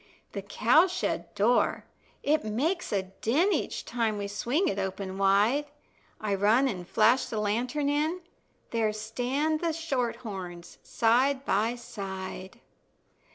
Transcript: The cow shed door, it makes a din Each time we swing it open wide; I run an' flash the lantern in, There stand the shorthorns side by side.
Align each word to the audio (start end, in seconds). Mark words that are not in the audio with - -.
The 0.31 0.41
cow 0.41 0.87
shed 0.87 1.31
door, 1.35 1.85
it 2.23 2.43
makes 2.43 2.91
a 2.91 3.03
din 3.03 3.53
Each 3.53 3.85
time 3.85 4.17
we 4.17 4.27
swing 4.27 4.67
it 4.67 4.79
open 4.79 5.19
wide; 5.19 5.65
I 6.19 6.33
run 6.33 6.67
an' 6.67 6.85
flash 6.85 7.25
the 7.27 7.37
lantern 7.39 7.87
in, 7.87 8.21
There 8.71 8.93
stand 8.93 9.59
the 9.59 9.73
shorthorns 9.73 10.79
side 10.81 11.45
by 11.45 11.75
side. 11.75 12.61